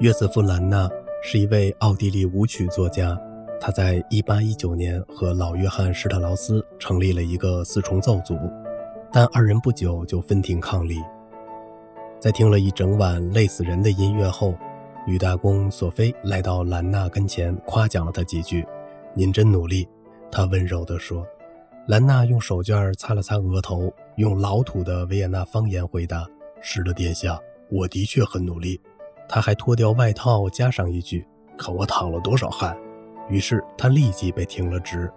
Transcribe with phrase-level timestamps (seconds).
[0.00, 0.90] 约瑟夫·兰纳
[1.22, 3.16] 是一位奥地利舞曲作家，
[3.60, 8.36] 他在1819年和老约翰·施特劳斯成立了一个四重奏组，
[9.12, 10.96] 但二人不久就分庭抗礼。
[12.18, 14.54] 在听了一整晚累死人的音乐后，
[15.06, 18.66] 女大公索菲来到兰纳跟前，夸奖了他几句
[19.14, 19.88] ：“您真努力，
[20.32, 21.24] 他温柔地说。
[21.88, 26.24] 兰娜用手绢擦了擦额头，用老土的维也纳方言回答
[26.62, 27.36] ：“是的，殿下，
[27.68, 28.80] 我的确很努力。”
[29.28, 31.26] 他还脱掉外套，加上一句
[31.58, 32.76] ：“看我淌了多少汗。”
[33.28, 35.10] 于是他立即被停了职，